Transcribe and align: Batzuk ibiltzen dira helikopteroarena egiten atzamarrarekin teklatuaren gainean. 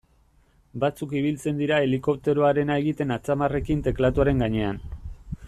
Batzuk 0.83 1.13
ibiltzen 1.19 1.59
dira 1.63 1.77
helikopteroarena 1.87 2.79
egiten 2.85 3.17
atzamarrarekin 3.17 3.85
teklatuaren 3.91 4.43
gainean. 4.47 4.83